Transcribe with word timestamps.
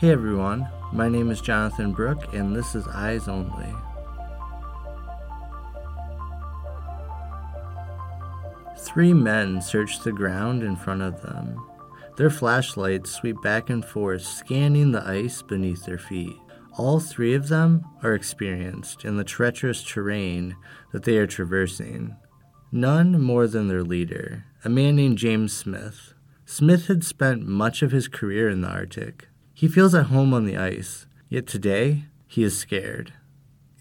Hey 0.00 0.12
everyone, 0.12 0.66
my 0.94 1.10
name 1.10 1.30
is 1.30 1.42
Jonathan 1.42 1.92
Brook, 1.92 2.32
and 2.32 2.56
this 2.56 2.74
is 2.74 2.88
Eyes 2.88 3.28
Only. 3.28 3.74
Three 8.78 9.12
men 9.12 9.60
search 9.60 10.00
the 10.00 10.10
ground 10.10 10.62
in 10.62 10.74
front 10.74 11.02
of 11.02 11.20
them. 11.20 11.62
Their 12.16 12.30
flashlights 12.30 13.10
sweep 13.10 13.42
back 13.42 13.68
and 13.68 13.84
forth, 13.84 14.22
scanning 14.22 14.92
the 14.92 15.06
ice 15.06 15.42
beneath 15.42 15.84
their 15.84 15.98
feet. 15.98 16.38
All 16.78 16.98
three 16.98 17.34
of 17.34 17.48
them 17.48 17.84
are 18.02 18.14
experienced 18.14 19.04
in 19.04 19.18
the 19.18 19.22
treacherous 19.22 19.84
terrain 19.84 20.56
that 20.92 21.02
they 21.02 21.18
are 21.18 21.26
traversing. 21.26 22.16
None 22.72 23.20
more 23.20 23.46
than 23.46 23.68
their 23.68 23.84
leader, 23.84 24.46
a 24.64 24.70
man 24.70 24.96
named 24.96 25.18
James 25.18 25.52
Smith. 25.54 26.14
Smith 26.46 26.86
had 26.86 27.04
spent 27.04 27.46
much 27.46 27.82
of 27.82 27.92
his 27.92 28.08
career 28.08 28.48
in 28.48 28.62
the 28.62 28.68
Arctic. 28.68 29.26
He 29.60 29.68
feels 29.68 29.94
at 29.94 30.06
home 30.06 30.32
on 30.32 30.46
the 30.46 30.56
ice, 30.56 31.04
yet 31.28 31.46
today 31.46 32.04
he 32.26 32.42
is 32.42 32.58
scared. 32.58 33.12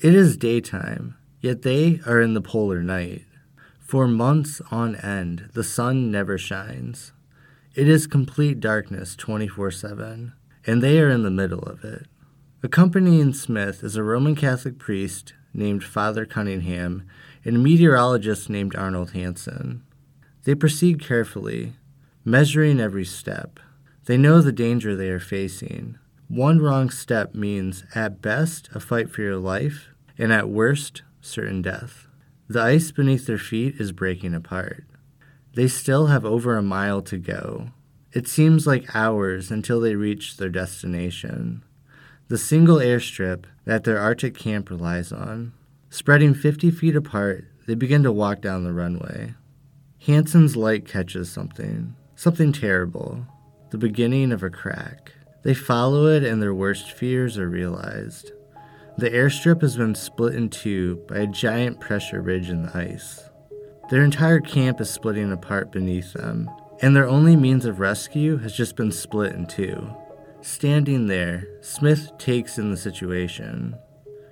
It 0.01 0.13
is 0.13 0.35
daytime, 0.35 1.15
yet 1.39 1.61
they 1.61 2.01
are 2.05 2.19
in 2.19 2.33
the 2.33 2.41
polar 2.41 2.83
night. 2.83 3.23
For 3.79 4.05
months 4.05 4.61
on 4.71 4.97
end, 4.97 5.47
the 5.53 5.63
sun 5.63 6.11
never 6.11 6.37
shines. 6.37 7.13
It 7.75 7.87
is 7.87 8.07
complete 8.07 8.59
darkness 8.59 9.15
24 9.15 9.71
7, 9.71 10.33
and 10.67 10.83
they 10.83 10.99
are 10.99 11.09
in 11.09 11.23
the 11.23 11.31
middle 11.31 11.63
of 11.63 11.85
it. 11.85 12.07
Accompanying 12.61 13.31
Smith 13.31 13.81
is 13.81 13.95
a 13.95 14.03
Roman 14.03 14.35
Catholic 14.35 14.79
priest 14.79 15.33
named 15.53 15.85
Father 15.85 16.25
Cunningham 16.25 17.07
and 17.45 17.55
a 17.55 17.59
meteorologist 17.59 18.49
named 18.49 18.75
Arnold 18.75 19.11
Hansen. 19.11 19.85
They 20.43 20.55
proceed 20.55 20.99
carefully, 20.99 21.75
measuring 22.25 22.81
every 22.81 23.05
step. 23.05 23.61
They 24.09 24.17
know 24.17 24.41
the 24.41 24.51
danger 24.51 24.95
they 24.95 25.09
are 25.09 25.19
facing. 25.19 25.99
One 26.29 26.57
wrong 26.57 26.89
step 26.89 27.35
means, 27.35 27.83
at 27.93 28.23
best, 28.23 28.67
a 28.73 28.79
fight 28.79 29.11
for 29.11 29.21
your 29.21 29.37
life, 29.37 29.89
and 30.17 30.33
at 30.33 30.49
worst, 30.49 31.03
certain 31.21 31.61
death. 31.61 32.07
The 32.47 32.59
ice 32.59 32.89
beneath 32.89 33.27
their 33.27 33.37
feet 33.37 33.75
is 33.79 33.91
breaking 33.91 34.33
apart. 34.33 34.85
They 35.53 35.67
still 35.67 36.07
have 36.07 36.25
over 36.25 36.57
a 36.57 36.63
mile 36.63 37.03
to 37.03 37.19
go. 37.19 37.69
It 38.11 38.27
seems 38.27 38.65
like 38.65 38.95
hours 38.95 39.51
until 39.51 39.79
they 39.79 39.93
reach 39.93 40.37
their 40.37 40.49
destination. 40.49 41.63
The 42.29 42.39
single 42.39 42.77
airstrip 42.77 43.43
that 43.65 43.83
their 43.83 43.99
Arctic 43.99 44.35
camp 44.35 44.71
relies 44.71 45.11
on. 45.11 45.53
Spreading 45.91 46.33
50 46.33 46.71
feet 46.71 46.95
apart, 46.95 47.45
they 47.67 47.75
begin 47.75 48.01
to 48.01 48.11
walk 48.11 48.41
down 48.41 48.63
the 48.63 48.73
runway. 48.73 49.35
Hansen's 50.07 50.55
light 50.55 50.87
catches 50.87 51.31
something, 51.31 51.95
something 52.15 52.51
terrible, 52.51 53.27
the 53.71 53.77
beginning 53.77 54.31
of 54.31 54.43
a 54.43 54.49
crack. 54.49 55.13
They 55.43 55.53
follow 55.53 56.07
it, 56.07 56.23
and 56.23 56.41
their 56.41 56.53
worst 56.53 56.91
fears 56.91 57.37
are 57.37 57.49
realized. 57.49 58.31
The 58.97 59.09
airstrip 59.09 59.61
has 59.61 59.77
been 59.77 59.95
split 59.95 60.35
in 60.35 60.49
two 60.49 60.97
by 61.07 61.19
a 61.19 61.27
giant 61.27 61.79
pressure 61.79 62.21
ridge 62.21 62.49
in 62.49 62.63
the 62.63 62.77
ice. 62.77 63.29
Their 63.89 64.03
entire 64.03 64.41
camp 64.41 64.81
is 64.81 64.89
splitting 64.89 65.31
apart 65.31 65.71
beneath 65.71 66.13
them, 66.13 66.49
and 66.81 66.95
their 66.95 67.07
only 67.07 67.35
means 67.35 67.65
of 67.65 67.79
rescue 67.79 68.37
has 68.37 68.53
just 68.53 68.75
been 68.75 68.91
split 68.91 69.33
in 69.33 69.45
two. 69.45 69.89
Standing 70.41 71.07
there, 71.07 71.47
Smith 71.61 72.11
takes 72.17 72.57
in 72.57 72.71
the 72.71 72.77
situation. 72.77 73.75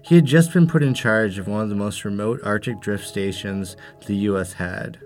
He 0.01 0.15
had 0.15 0.25
just 0.25 0.53
been 0.53 0.67
put 0.67 0.83
in 0.83 0.93
charge 0.93 1.37
of 1.37 1.47
one 1.47 1.61
of 1.61 1.69
the 1.69 1.75
most 1.75 2.05
remote 2.05 2.39
Arctic 2.43 2.79
drift 2.79 3.05
stations 3.05 3.75
the 4.05 4.15
U.S. 4.15 4.53
had. 4.53 4.99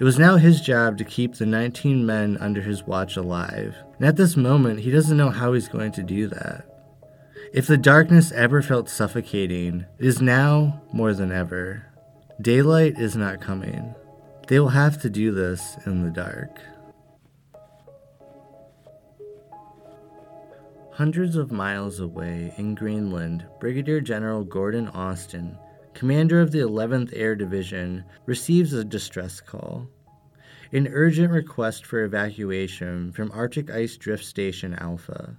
It 0.00 0.04
was 0.04 0.18
now 0.18 0.38
his 0.38 0.62
job 0.62 0.96
to 0.96 1.04
keep 1.04 1.34
the 1.34 1.44
19 1.44 2.06
men 2.06 2.38
under 2.40 2.62
his 2.62 2.84
watch 2.84 3.18
alive, 3.18 3.76
and 3.98 4.08
at 4.08 4.16
this 4.16 4.34
moment, 4.34 4.80
he 4.80 4.90
doesn't 4.90 5.18
know 5.18 5.28
how 5.28 5.52
he's 5.52 5.68
going 5.68 5.92
to 5.92 6.02
do 6.02 6.26
that. 6.28 6.64
If 7.52 7.66
the 7.66 7.76
darkness 7.76 8.32
ever 8.32 8.62
felt 8.62 8.88
suffocating, 8.88 9.84
it 9.98 10.06
is 10.06 10.22
now 10.22 10.80
more 10.90 11.12
than 11.12 11.30
ever. 11.30 11.84
Daylight 12.40 12.98
is 12.98 13.14
not 13.14 13.42
coming. 13.42 13.94
They 14.48 14.58
will 14.58 14.70
have 14.70 15.02
to 15.02 15.10
do 15.10 15.32
this 15.32 15.76
in 15.84 16.02
the 16.02 16.10
dark. 16.10 16.58
Hundreds 20.92 21.36
of 21.36 21.52
miles 21.52 22.00
away 22.00 22.54
in 22.56 22.74
Greenland, 22.74 23.44
Brigadier 23.60 24.00
General 24.00 24.44
Gordon 24.44 24.88
Austin, 24.88 25.58
commander 25.92 26.40
of 26.40 26.52
the 26.52 26.60
11th 26.60 27.10
Air 27.14 27.34
Division, 27.34 28.04
receives 28.26 28.72
a 28.72 28.84
distress 28.84 29.40
call. 29.40 29.88
An 30.72 30.86
urgent 30.92 31.32
request 31.32 31.84
for 31.84 32.04
evacuation 32.04 33.10
from 33.10 33.32
Arctic 33.32 33.72
Ice 33.72 33.96
Drift 33.96 34.24
Station 34.24 34.72
Alpha. 34.74 35.36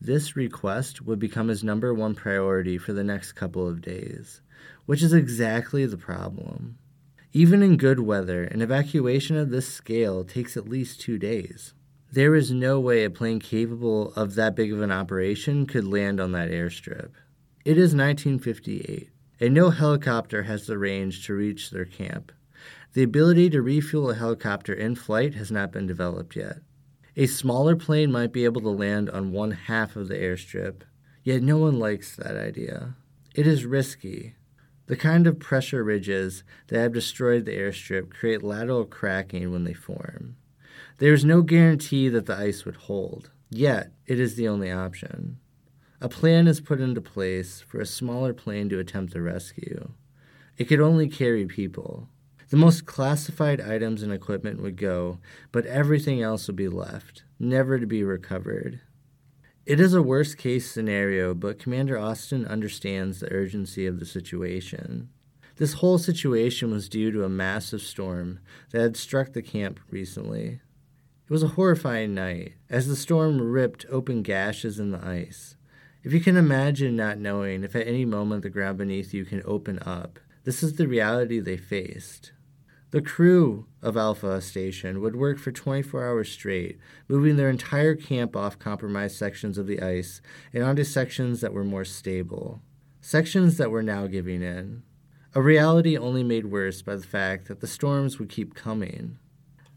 This 0.00 0.36
request 0.36 1.02
would 1.02 1.18
become 1.18 1.48
his 1.48 1.62
number 1.62 1.92
one 1.92 2.14
priority 2.14 2.78
for 2.78 2.94
the 2.94 3.04
next 3.04 3.32
couple 3.32 3.68
of 3.68 3.82
days, 3.82 4.40
which 4.86 5.02
is 5.02 5.12
exactly 5.12 5.84
the 5.84 5.98
problem. 5.98 6.78
Even 7.34 7.62
in 7.62 7.76
good 7.76 8.00
weather, 8.00 8.44
an 8.44 8.62
evacuation 8.62 9.36
of 9.36 9.50
this 9.50 9.68
scale 9.68 10.24
takes 10.24 10.56
at 10.56 10.66
least 10.66 10.98
two 10.98 11.18
days. 11.18 11.74
There 12.10 12.34
is 12.34 12.50
no 12.50 12.80
way 12.80 13.04
a 13.04 13.10
plane 13.10 13.38
capable 13.38 14.14
of 14.14 14.34
that 14.36 14.56
big 14.56 14.72
of 14.72 14.80
an 14.80 14.90
operation 14.90 15.66
could 15.66 15.86
land 15.86 16.18
on 16.20 16.32
that 16.32 16.48
airstrip. 16.48 17.10
It 17.66 17.76
is 17.76 17.94
1958, 17.94 19.10
and 19.40 19.52
no 19.52 19.68
helicopter 19.68 20.44
has 20.44 20.66
the 20.66 20.78
range 20.78 21.26
to 21.26 21.34
reach 21.34 21.68
their 21.68 21.84
camp. 21.84 22.32
The 22.92 23.02
ability 23.04 23.50
to 23.50 23.62
refuel 23.62 24.10
a 24.10 24.14
helicopter 24.14 24.72
in 24.72 24.96
flight 24.96 25.34
has 25.34 25.52
not 25.52 25.70
been 25.70 25.86
developed 25.86 26.34
yet. 26.34 26.58
A 27.16 27.26
smaller 27.26 27.76
plane 27.76 28.10
might 28.10 28.32
be 28.32 28.44
able 28.44 28.60
to 28.62 28.68
land 28.68 29.08
on 29.10 29.30
one 29.30 29.52
half 29.52 29.94
of 29.94 30.08
the 30.08 30.16
airstrip, 30.16 30.82
yet 31.22 31.42
no 31.42 31.58
one 31.58 31.78
likes 31.78 32.16
that 32.16 32.36
idea. 32.36 32.96
It 33.34 33.46
is 33.46 33.64
risky. 33.64 34.34
The 34.86 34.96
kind 34.96 35.28
of 35.28 35.38
pressure 35.38 35.84
ridges 35.84 36.42
that 36.66 36.80
have 36.80 36.92
destroyed 36.92 37.44
the 37.44 37.56
airstrip 37.56 38.10
create 38.10 38.42
lateral 38.42 38.84
cracking 38.84 39.52
when 39.52 39.62
they 39.62 39.72
form. 39.72 40.36
There 40.98 41.14
is 41.14 41.24
no 41.24 41.42
guarantee 41.42 42.08
that 42.08 42.26
the 42.26 42.36
ice 42.36 42.64
would 42.64 42.76
hold, 42.76 43.30
yet 43.50 43.92
it 44.06 44.18
is 44.18 44.34
the 44.34 44.48
only 44.48 44.70
option. 44.70 45.38
A 46.00 46.08
plan 46.08 46.48
is 46.48 46.60
put 46.60 46.80
into 46.80 47.00
place 47.00 47.60
for 47.60 47.80
a 47.80 47.86
smaller 47.86 48.34
plane 48.34 48.68
to 48.70 48.80
attempt 48.80 49.12
the 49.12 49.22
rescue. 49.22 49.92
It 50.56 50.64
could 50.64 50.80
only 50.80 51.08
carry 51.08 51.46
people. 51.46 52.08
The 52.50 52.56
most 52.56 52.84
classified 52.84 53.60
items 53.60 54.02
and 54.02 54.12
equipment 54.12 54.60
would 54.60 54.76
go, 54.76 55.20
but 55.52 55.66
everything 55.66 56.20
else 56.20 56.48
would 56.48 56.56
be 56.56 56.68
left, 56.68 57.22
never 57.38 57.78
to 57.78 57.86
be 57.86 58.02
recovered. 58.02 58.80
It 59.64 59.78
is 59.78 59.94
a 59.94 60.02
worst 60.02 60.36
case 60.36 60.68
scenario, 60.68 61.32
but 61.32 61.60
Commander 61.60 61.96
Austin 61.96 62.44
understands 62.44 63.20
the 63.20 63.32
urgency 63.32 63.86
of 63.86 64.00
the 64.00 64.04
situation. 64.04 65.10
This 65.58 65.74
whole 65.74 65.96
situation 65.96 66.72
was 66.72 66.88
due 66.88 67.12
to 67.12 67.22
a 67.22 67.28
massive 67.28 67.82
storm 67.82 68.40
that 68.72 68.80
had 68.80 68.96
struck 68.96 69.32
the 69.32 69.42
camp 69.42 69.78
recently. 69.88 70.60
It 71.28 71.30
was 71.30 71.44
a 71.44 71.48
horrifying 71.54 72.14
night, 72.14 72.54
as 72.68 72.88
the 72.88 72.96
storm 72.96 73.40
ripped 73.40 73.86
open 73.88 74.22
gashes 74.22 74.80
in 74.80 74.90
the 74.90 75.06
ice. 75.06 75.54
If 76.02 76.12
you 76.12 76.18
can 76.18 76.36
imagine 76.36 76.96
not 76.96 77.18
knowing 77.18 77.62
if 77.62 77.76
at 77.76 77.86
any 77.86 78.04
moment 78.04 78.42
the 78.42 78.50
ground 78.50 78.78
beneath 78.78 79.14
you 79.14 79.24
can 79.24 79.40
open 79.44 79.78
up, 79.86 80.18
this 80.42 80.64
is 80.64 80.74
the 80.74 80.88
reality 80.88 81.38
they 81.38 81.56
faced. 81.56 82.32
The 82.90 83.00
crew 83.00 83.66
of 83.82 83.96
Alpha 83.96 84.40
Station 84.40 85.00
would 85.00 85.14
work 85.14 85.38
for 85.38 85.52
24 85.52 86.04
hours 86.04 86.32
straight, 86.32 86.78
moving 87.06 87.36
their 87.36 87.48
entire 87.48 87.94
camp 87.94 88.34
off 88.34 88.58
compromised 88.58 89.16
sections 89.16 89.58
of 89.58 89.68
the 89.68 89.80
ice 89.80 90.20
and 90.52 90.64
onto 90.64 90.82
sections 90.82 91.40
that 91.40 91.52
were 91.52 91.62
more 91.62 91.84
stable. 91.84 92.62
Sections 93.00 93.58
that 93.58 93.70
were 93.70 93.84
now 93.84 94.08
giving 94.08 94.42
in. 94.42 94.82
A 95.36 95.40
reality 95.40 95.96
only 95.96 96.24
made 96.24 96.46
worse 96.46 96.82
by 96.82 96.96
the 96.96 97.06
fact 97.06 97.46
that 97.46 97.60
the 97.60 97.68
storms 97.68 98.18
would 98.18 98.28
keep 98.28 98.54
coming. 98.56 99.18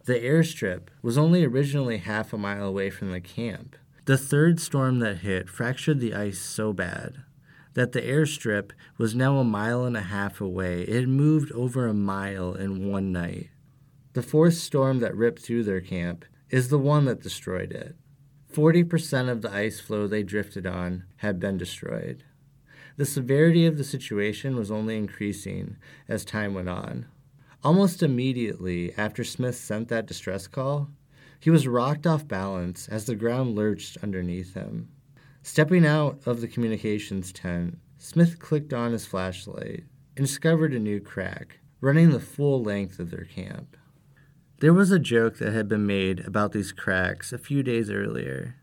The 0.05 0.15
airstrip 0.15 0.87
was 1.03 1.15
only 1.15 1.45
originally 1.45 1.97
half 1.97 2.33
a 2.33 2.37
mile 2.39 2.65
away 2.65 2.89
from 2.89 3.11
the 3.11 3.21
camp. 3.21 3.75
The 4.05 4.17
third 4.17 4.59
storm 4.59 4.99
that 4.99 5.17
hit 5.17 5.49
fractured 5.49 5.99
the 5.99 6.15
ice 6.15 6.39
so 6.39 6.73
bad 6.73 7.23
that 7.73 7.91
the 7.91 8.01
airstrip 8.01 8.71
was 8.97 9.15
now 9.15 9.37
a 9.37 9.43
mile 9.43 9.85
and 9.85 9.97
a 9.97 10.01
half 10.01 10.39
away. 10.39 10.81
It 10.83 10.93
had 10.93 11.07
moved 11.07 11.51
over 11.53 11.87
a 11.87 11.93
mile 11.93 12.53
in 12.53 12.89
one 12.89 13.11
night. 13.11 13.49
The 14.13 14.21
fourth 14.21 14.55
storm 14.55 14.99
that 14.99 15.15
ripped 15.15 15.41
through 15.41 15.63
their 15.63 15.81
camp 15.81 16.25
is 16.49 16.69
the 16.69 16.77
one 16.77 17.05
that 17.05 17.23
destroyed 17.23 17.71
it. 17.71 17.95
40% 18.53 19.29
of 19.29 19.41
the 19.41 19.51
ice 19.51 19.79
floe 19.79 20.05
they 20.05 20.21
drifted 20.21 20.67
on 20.67 21.05
had 21.17 21.39
been 21.39 21.57
destroyed. 21.57 22.23
The 22.95 23.05
severity 23.05 23.65
of 23.65 23.79
the 23.79 23.83
situation 23.83 24.55
was 24.55 24.69
only 24.69 24.95
increasing 24.95 25.77
as 26.07 26.23
time 26.23 26.53
went 26.53 26.69
on. 26.69 27.07
Almost 27.63 28.03
immediately 28.03 28.93
after 28.95 29.23
Smith 29.23 29.55
sent 29.55 29.87
that 29.87 30.05
distress 30.05 30.45
call, 30.45 30.89
he 31.39 31.49
was 31.49 31.67
rocked 31.67 32.05
off 32.05 32.27
balance 32.27 32.87
as 32.87 33.05
the 33.05 33.15
ground 33.15 33.55
lurched 33.55 33.97
underneath 34.03 34.53
him. 34.53 34.89
Stepping 35.45 35.85
out 35.85 36.21
of 36.25 36.39
the 36.39 36.47
communications 36.47 37.33
tent, 37.33 37.77
Smith 37.97 38.39
clicked 38.39 38.71
on 38.71 38.93
his 38.93 39.05
flashlight 39.05 39.83
and 40.15 40.25
discovered 40.25 40.73
a 40.73 40.79
new 40.79 41.01
crack, 41.01 41.59
running 41.81 42.11
the 42.11 42.19
full 42.19 42.63
length 42.63 42.97
of 42.97 43.11
their 43.11 43.25
camp. 43.25 43.75
There 44.61 44.73
was 44.73 44.89
a 44.89 44.99
joke 44.99 45.39
that 45.39 45.51
had 45.51 45.67
been 45.67 45.85
made 45.85 46.21
about 46.21 46.53
these 46.53 46.71
cracks 46.71 47.33
a 47.33 47.37
few 47.37 47.61
days 47.61 47.91
earlier. 47.91 48.55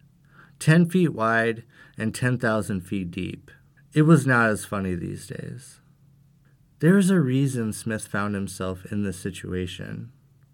10 0.59 0.89
feet 0.89 1.11
wide 1.11 1.65
and 1.99 2.15
10,000 2.15 2.81
feet 2.81 3.11
deep. 3.11 3.51
It 3.93 4.03
was 4.03 4.27
not 4.27 4.49
as 4.49 4.65
funny 4.65 4.95
these 4.95 5.27
days. 5.27 5.81
There 6.79 6.97
is 6.97 7.11
a 7.11 7.21
reason 7.21 7.75
Smith 7.75 8.07
found 8.07 8.35
himself 8.35 8.87
in 8.91 9.03
this 9.03 9.19
situation, 9.19 10.13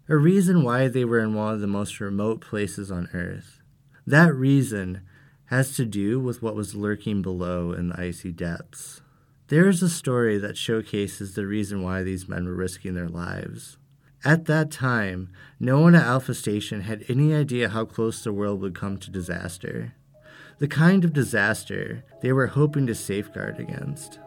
a 0.09 0.17
reason 0.17 0.63
why 0.63 0.89
they 0.89 1.05
were 1.05 1.19
in 1.19 1.33
one 1.33 1.53
of 1.53 1.61
the 1.61 1.67
most 1.67 2.01
remote 2.01 2.41
places 2.41 2.91
on 2.91 3.07
Earth. 3.13 3.61
That 4.05 4.35
reason 4.35 5.03
has 5.47 5.75
to 5.75 5.85
do 5.85 6.19
with 6.19 6.41
what 6.41 6.55
was 6.55 6.75
lurking 6.75 7.21
below 7.21 7.71
in 7.71 7.89
the 7.89 7.99
icy 7.99 8.31
depths. 8.31 9.01
There 9.47 9.69
is 9.69 9.81
a 9.81 9.89
story 9.89 10.37
that 10.37 10.57
showcases 10.57 11.33
the 11.33 11.47
reason 11.47 11.81
why 11.81 12.03
these 12.03 12.27
men 12.27 12.45
were 12.45 12.53
risking 12.53 12.93
their 12.93 13.07
lives. 13.07 13.77
At 14.25 14.45
that 14.45 14.71
time, 14.71 15.29
no 15.59 15.79
one 15.79 15.95
at 15.95 16.03
Alpha 16.03 16.33
Station 16.33 16.81
had 16.81 17.05
any 17.07 17.33
idea 17.33 17.69
how 17.69 17.85
close 17.85 18.23
the 18.23 18.33
world 18.33 18.59
would 18.61 18.75
come 18.75 18.97
to 18.97 19.11
disaster. 19.11 19.93
The 20.59 20.67
kind 20.67 21.05
of 21.05 21.13
disaster 21.13 22.03
they 22.21 22.33
were 22.33 22.47
hoping 22.47 22.87
to 22.87 22.95
safeguard 22.95 23.59
against. 23.59 24.19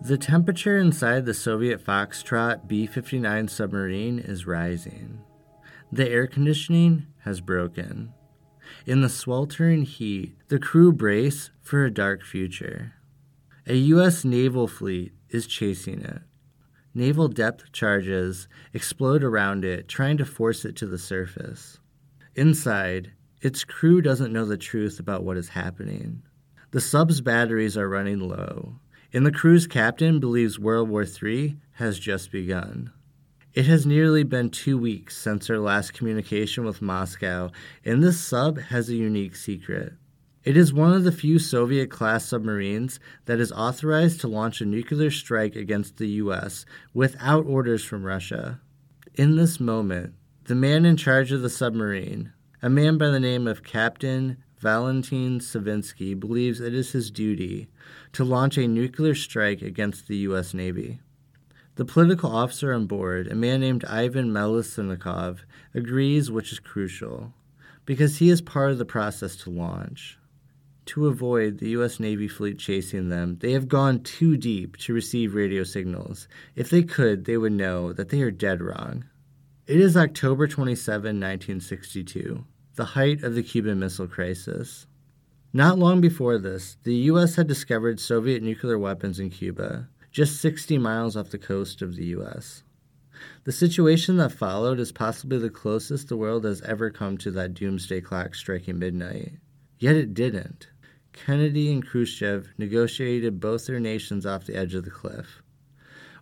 The 0.00 0.18
temperature 0.18 0.78
inside 0.78 1.26
the 1.26 1.34
Soviet 1.34 1.84
Foxtrot 1.84 2.66
B 2.66 2.86
59 2.86 3.48
submarine 3.48 4.18
is 4.18 4.46
rising. 4.46 5.20
The 5.90 6.08
air 6.08 6.26
conditioning 6.26 7.06
has 7.24 7.40
broken. 7.40 8.12
In 8.84 9.00
the 9.00 9.08
sweltering 9.08 9.82
heat, 9.82 10.36
the 10.48 10.58
crew 10.58 10.92
brace 10.92 11.50
for 11.62 11.84
a 11.84 11.90
dark 11.90 12.22
future. 12.22 12.94
A 13.66 13.74
U.S. 13.74 14.24
naval 14.24 14.68
fleet 14.68 15.12
is 15.30 15.46
chasing 15.46 16.02
it. 16.02 16.20
Naval 16.94 17.28
depth 17.28 17.72
charges 17.72 18.48
explode 18.74 19.24
around 19.24 19.64
it, 19.64 19.88
trying 19.88 20.18
to 20.18 20.24
force 20.26 20.64
it 20.64 20.76
to 20.76 20.86
the 20.86 20.98
surface. 20.98 21.78
Inside, 22.34 23.12
its 23.40 23.64
crew 23.64 24.02
doesn't 24.02 24.32
know 24.32 24.44
the 24.44 24.56
truth 24.58 25.00
about 25.00 25.24
what 25.24 25.36
is 25.36 25.50
happening. 25.50 26.22
The 26.70 26.80
sub's 26.80 27.22
batteries 27.22 27.78
are 27.78 27.88
running 27.88 28.20
low, 28.20 28.80
and 29.12 29.24
the 29.24 29.32
crew's 29.32 29.66
captain 29.66 30.20
believes 30.20 30.58
World 30.58 30.90
War 30.90 31.04
III 31.04 31.56
has 31.72 31.98
just 31.98 32.30
begun. 32.30 32.92
It 33.58 33.66
has 33.66 33.84
nearly 33.84 34.22
been 34.22 34.50
two 34.50 34.78
weeks 34.78 35.16
since 35.16 35.50
our 35.50 35.58
last 35.58 35.92
communication 35.92 36.64
with 36.64 36.80
Moscow, 36.80 37.50
and 37.84 38.04
this 38.04 38.20
sub 38.20 38.60
has 38.60 38.88
a 38.88 38.94
unique 38.94 39.34
secret. 39.34 39.94
It 40.44 40.56
is 40.56 40.72
one 40.72 40.92
of 40.92 41.02
the 41.02 41.10
few 41.10 41.40
Soviet 41.40 41.90
class 41.90 42.24
submarines 42.24 43.00
that 43.24 43.40
is 43.40 43.50
authorized 43.50 44.20
to 44.20 44.28
launch 44.28 44.60
a 44.60 44.64
nuclear 44.64 45.10
strike 45.10 45.56
against 45.56 45.96
the 45.96 46.06
U.S. 46.22 46.66
without 46.94 47.46
orders 47.46 47.82
from 47.82 48.04
Russia. 48.04 48.60
In 49.14 49.34
this 49.34 49.58
moment, 49.58 50.14
the 50.44 50.54
man 50.54 50.86
in 50.86 50.96
charge 50.96 51.32
of 51.32 51.42
the 51.42 51.50
submarine, 51.50 52.32
a 52.62 52.70
man 52.70 52.96
by 52.96 53.08
the 53.08 53.18
name 53.18 53.48
of 53.48 53.64
Captain 53.64 54.36
Valentin 54.60 55.40
Savitsky, 55.40 56.14
believes 56.14 56.60
it 56.60 56.74
is 56.74 56.92
his 56.92 57.10
duty 57.10 57.66
to 58.12 58.22
launch 58.22 58.56
a 58.56 58.68
nuclear 58.68 59.16
strike 59.16 59.62
against 59.62 60.06
the 60.06 60.18
U.S. 60.18 60.54
Navy. 60.54 61.00
The 61.78 61.84
political 61.84 62.34
officer 62.34 62.72
on 62.72 62.86
board, 62.86 63.28
a 63.28 63.34
man 63.34 63.60
named 63.60 63.84
Ivan 63.86 64.32
Melishnikov, 64.32 65.38
agrees, 65.74 66.30
which 66.30 66.52
is 66.52 66.58
crucial, 66.58 67.32
because 67.86 68.18
he 68.18 68.28
is 68.28 68.42
part 68.42 68.72
of 68.72 68.78
the 68.78 68.84
process 68.84 69.36
to 69.36 69.50
launch 69.50 70.18
to 70.88 71.06
avoid 71.06 71.58
the 71.58 71.68
U.S. 71.70 72.00
Navy 72.00 72.28
fleet 72.28 72.58
chasing 72.58 73.10
them, 73.10 73.36
they 73.40 73.52
have 73.52 73.68
gone 73.68 74.02
too 74.02 74.38
deep 74.38 74.78
to 74.78 74.94
receive 74.94 75.34
radio 75.34 75.62
signals. 75.62 76.28
If 76.56 76.70
they 76.70 76.82
could, 76.82 77.26
they 77.26 77.36
would 77.36 77.52
know 77.52 77.92
that 77.92 78.08
they 78.08 78.22
are 78.22 78.30
dead 78.30 78.62
wrong. 78.62 79.04
It 79.66 79.80
is 79.80 79.98
October 79.98 80.48
27, 80.48 81.20
1962, 81.20 82.42
the 82.76 82.84
height 82.86 83.22
of 83.22 83.34
the 83.34 83.42
Cuban 83.42 83.78
Missile 83.78 84.08
Crisis. 84.08 84.86
Not 85.52 85.78
long 85.78 86.00
before 86.00 86.38
this, 86.38 86.78
the 86.84 86.94
U.S. 86.94 87.36
had 87.36 87.46
discovered 87.46 88.00
Soviet 88.00 88.42
nuclear 88.42 88.78
weapons 88.78 89.20
in 89.20 89.28
Cuba, 89.28 89.88
just 90.10 90.40
60 90.40 90.78
miles 90.78 91.16
off 91.16 91.30
the 91.30 91.38
coast 91.38 91.82
of 91.82 91.96
the 91.96 92.06
U.S. 92.06 92.62
The 93.44 93.52
situation 93.52 94.16
that 94.18 94.32
followed 94.32 94.78
is 94.78 94.92
possibly 94.92 95.38
the 95.38 95.50
closest 95.50 96.08
the 96.08 96.16
world 96.16 96.44
has 96.44 96.62
ever 96.62 96.90
come 96.90 97.18
to 97.18 97.30
that 97.32 97.54
doomsday 97.54 98.00
clock 98.00 98.34
striking 98.34 98.78
midnight. 98.78 99.32
Yet 99.78 99.96
it 99.96 100.14
didn't. 100.14 100.68
Kennedy 101.12 101.72
and 101.72 101.84
Khrushchev 101.84 102.48
negotiated 102.58 103.40
both 103.40 103.66
their 103.66 103.80
nations 103.80 104.24
off 104.24 104.46
the 104.46 104.56
edge 104.56 104.74
of 104.74 104.84
the 104.84 104.90
cliff. 104.90 105.42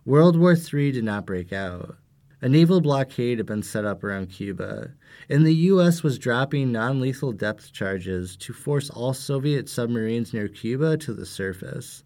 World 0.05 0.37
War 0.37 0.55
III 0.55 0.91
did 0.91 1.03
not 1.03 1.25
break 1.25 1.53
out. 1.53 1.97
A 2.41 2.47
naval 2.47 2.81
blockade 2.81 3.39
had 3.39 3.47
been 3.47 3.63
set 3.63 3.83
up 3.83 4.03
around 4.03 4.27
Cuba, 4.27 4.91
and 5.27 5.45
the 5.45 5.53
U.S. 5.55 6.03
was 6.03 6.19
dropping 6.19 6.71
non 6.71 6.99
lethal 6.99 7.31
depth 7.31 7.73
charges 7.73 8.37
to 8.37 8.53
force 8.53 8.89
all 8.89 9.13
Soviet 9.13 9.67
submarines 9.67 10.33
near 10.33 10.47
Cuba 10.47 10.97
to 10.97 11.13
the 11.13 11.25
surface. 11.25 12.03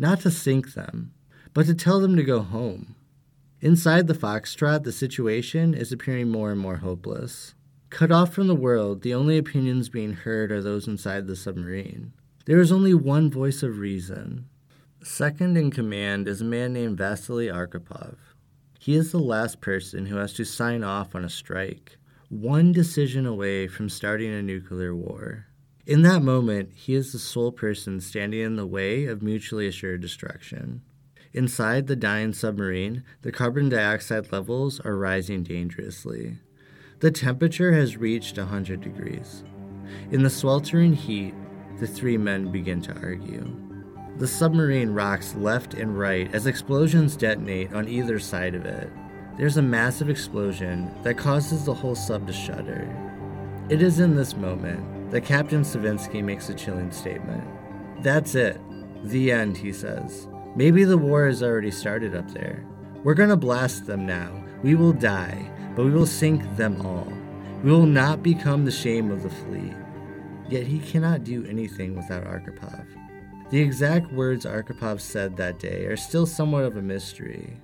Not 0.00 0.22
to 0.22 0.30
sink 0.30 0.72
them, 0.72 1.12
but 1.52 1.66
to 1.66 1.74
tell 1.74 2.00
them 2.00 2.16
to 2.16 2.22
go 2.22 2.40
home. 2.40 2.94
Inside 3.60 4.06
the 4.06 4.14
Foxtrot, 4.14 4.82
the 4.82 4.92
situation 4.92 5.74
is 5.74 5.92
appearing 5.92 6.30
more 6.30 6.50
and 6.50 6.58
more 6.58 6.76
hopeless. 6.76 7.54
Cut 7.90 8.10
off 8.10 8.32
from 8.32 8.46
the 8.46 8.54
world, 8.54 9.02
the 9.02 9.12
only 9.12 9.36
opinions 9.36 9.90
being 9.90 10.14
heard 10.14 10.50
are 10.50 10.62
those 10.62 10.88
inside 10.88 11.26
the 11.26 11.36
submarine. 11.36 12.14
There 12.46 12.60
is 12.60 12.72
only 12.72 12.94
one 12.94 13.30
voice 13.30 13.62
of 13.62 13.78
reason. 13.78 14.48
Second 15.04 15.58
in 15.58 15.70
command 15.70 16.28
is 16.28 16.40
a 16.40 16.46
man 16.46 16.72
named 16.72 16.96
Vasily 16.96 17.48
Arkhipov. 17.48 18.16
He 18.78 18.94
is 18.94 19.12
the 19.12 19.18
last 19.18 19.60
person 19.60 20.06
who 20.06 20.16
has 20.16 20.32
to 20.32 20.46
sign 20.46 20.82
off 20.82 21.14
on 21.14 21.26
a 21.26 21.28
strike, 21.28 21.98
one 22.30 22.72
decision 22.72 23.26
away 23.26 23.68
from 23.68 23.90
starting 23.90 24.32
a 24.32 24.42
nuclear 24.42 24.96
war. 24.96 25.49
In 25.90 26.02
that 26.02 26.22
moment, 26.22 26.70
he 26.72 26.94
is 26.94 27.10
the 27.10 27.18
sole 27.18 27.50
person 27.50 27.98
standing 27.98 28.38
in 28.38 28.54
the 28.54 28.64
way 28.64 29.06
of 29.06 29.24
mutually 29.24 29.66
assured 29.66 30.00
destruction. 30.00 30.82
Inside 31.32 31.88
the 31.88 31.96
dying 31.96 32.32
submarine, 32.32 33.02
the 33.22 33.32
carbon 33.32 33.68
dioxide 33.68 34.30
levels 34.30 34.78
are 34.78 34.96
rising 34.96 35.42
dangerously. 35.42 36.36
The 37.00 37.10
temperature 37.10 37.72
has 37.72 37.96
reached 37.96 38.38
100 38.38 38.80
degrees. 38.80 39.42
In 40.12 40.22
the 40.22 40.30
sweltering 40.30 40.92
heat, 40.92 41.34
the 41.80 41.88
three 41.88 42.16
men 42.16 42.52
begin 42.52 42.80
to 42.82 42.94
argue. 43.00 43.52
The 44.16 44.28
submarine 44.28 44.90
rocks 44.90 45.34
left 45.34 45.74
and 45.74 45.98
right 45.98 46.32
as 46.32 46.46
explosions 46.46 47.16
detonate 47.16 47.72
on 47.72 47.88
either 47.88 48.20
side 48.20 48.54
of 48.54 48.64
it. 48.64 48.92
There's 49.36 49.56
a 49.56 49.62
massive 49.62 50.08
explosion 50.08 50.94
that 51.02 51.18
causes 51.18 51.64
the 51.64 51.74
whole 51.74 51.96
sub 51.96 52.28
to 52.28 52.32
shudder. 52.32 52.88
It 53.68 53.82
is 53.82 53.98
in 53.98 54.14
this 54.14 54.36
moment 54.36 54.99
that 55.10 55.24
Captain 55.24 55.62
Savitsky 55.62 56.22
makes 56.22 56.48
a 56.48 56.54
chilling 56.54 56.90
statement. 56.90 57.44
That's 58.02 58.34
it. 58.34 58.60
The 59.04 59.32
end, 59.32 59.56
he 59.56 59.72
says. 59.72 60.28
Maybe 60.56 60.84
the 60.84 60.98
war 60.98 61.26
has 61.26 61.42
already 61.42 61.70
started 61.70 62.14
up 62.14 62.30
there. 62.32 62.64
We're 63.02 63.14
gonna 63.14 63.36
blast 63.36 63.86
them 63.86 64.06
now. 64.06 64.44
We 64.62 64.74
will 64.74 64.92
die, 64.92 65.50
but 65.74 65.84
we 65.84 65.90
will 65.90 66.06
sink 66.06 66.42
them 66.56 66.84
all. 66.84 67.12
We 67.62 67.70
will 67.70 67.86
not 67.86 68.22
become 68.22 68.64
the 68.64 68.70
shame 68.70 69.10
of 69.10 69.22
the 69.22 69.30
fleet. 69.30 69.74
Yet 70.48 70.66
he 70.66 70.78
cannot 70.80 71.24
do 71.24 71.46
anything 71.46 71.94
without 71.94 72.24
Arkhipov. 72.24 72.84
The 73.50 73.60
exact 73.60 74.12
words 74.12 74.44
Arkhipov 74.44 75.00
said 75.00 75.36
that 75.36 75.58
day 75.58 75.86
are 75.86 75.96
still 75.96 76.26
somewhat 76.26 76.64
of 76.64 76.76
a 76.76 76.82
mystery. 76.82 77.56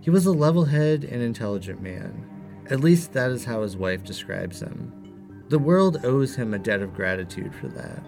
He 0.00 0.10
was 0.10 0.26
a 0.26 0.32
level 0.32 0.64
headed 0.64 1.04
and 1.04 1.22
intelligent 1.22 1.80
man. 1.80 2.28
At 2.70 2.80
least 2.80 3.12
that 3.12 3.30
is 3.30 3.44
how 3.44 3.62
his 3.62 3.76
wife 3.76 4.04
describes 4.04 4.60
him. 4.60 5.01
The 5.48 5.58
world 5.58 6.04
owes 6.04 6.34
him 6.34 6.54
a 6.54 6.58
debt 6.58 6.82
of 6.82 6.94
gratitude 6.94 7.54
for 7.54 7.68
that. 7.68 8.02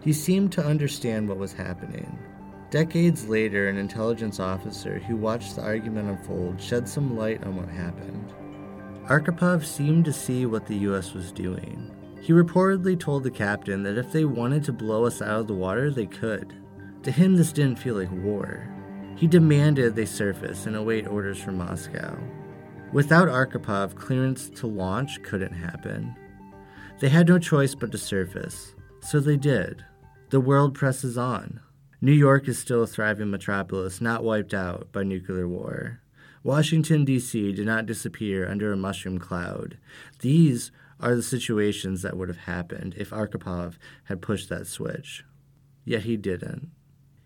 He 0.00 0.12
seemed 0.12 0.52
to 0.52 0.64
understand 0.64 1.28
what 1.28 1.38
was 1.38 1.52
happening. 1.52 2.18
Decades 2.70 3.26
later, 3.26 3.68
an 3.68 3.76
intelligence 3.76 4.38
officer 4.38 4.98
who 5.00 5.16
watched 5.16 5.56
the 5.56 5.62
argument 5.62 6.08
unfold 6.08 6.60
shed 6.60 6.88
some 6.88 7.16
light 7.16 7.42
on 7.44 7.56
what 7.56 7.68
happened. 7.68 8.32
Arkhipov 9.06 9.64
seemed 9.64 10.04
to 10.04 10.12
see 10.12 10.46
what 10.46 10.66
the 10.66 10.78
US 10.78 11.12
was 11.12 11.32
doing. 11.32 11.90
He 12.20 12.32
reportedly 12.32 12.98
told 12.98 13.24
the 13.24 13.30
captain 13.30 13.82
that 13.82 13.98
if 13.98 14.12
they 14.12 14.24
wanted 14.24 14.62
to 14.64 14.72
blow 14.72 15.04
us 15.04 15.20
out 15.20 15.40
of 15.40 15.46
the 15.48 15.54
water, 15.54 15.90
they 15.90 16.06
could. 16.06 16.54
To 17.02 17.10
him, 17.10 17.34
this 17.34 17.52
didn't 17.52 17.78
feel 17.78 17.96
like 17.96 18.12
war. 18.12 18.68
He 19.16 19.26
demanded 19.26 19.96
they 19.96 20.06
surface 20.06 20.66
and 20.66 20.76
await 20.76 21.08
orders 21.08 21.42
from 21.42 21.58
Moscow. 21.58 22.16
Without 22.92 23.28
Arkhipov, 23.28 23.94
clearance 23.96 24.48
to 24.50 24.66
launch 24.66 25.22
couldn't 25.22 25.54
happen. 25.54 26.14
They 27.00 27.08
had 27.08 27.28
no 27.28 27.38
choice 27.38 27.74
but 27.74 27.92
to 27.92 27.98
surface, 27.98 28.74
so 29.00 29.20
they 29.20 29.38
did. 29.38 29.86
The 30.28 30.40
world 30.40 30.74
presses 30.74 31.16
on. 31.16 31.60
New 32.02 32.12
York 32.12 32.46
is 32.46 32.58
still 32.58 32.82
a 32.82 32.86
thriving 32.86 33.30
metropolis, 33.30 34.02
not 34.02 34.22
wiped 34.22 34.52
out 34.52 34.92
by 34.92 35.02
nuclear 35.02 35.48
war. 35.48 36.02
Washington, 36.42 37.06
D.C. 37.06 37.52
did 37.52 37.64
not 37.64 37.86
disappear 37.86 38.46
under 38.46 38.70
a 38.70 38.76
mushroom 38.76 39.18
cloud. 39.18 39.78
These 40.20 40.72
are 41.00 41.16
the 41.16 41.22
situations 41.22 42.02
that 42.02 42.18
would 42.18 42.28
have 42.28 42.44
happened 42.44 42.94
if 42.98 43.10
Arkhipov 43.10 43.78
had 44.04 44.20
pushed 44.20 44.50
that 44.50 44.66
switch. 44.66 45.24
Yet 45.86 46.02
he 46.02 46.18
didn't. 46.18 46.70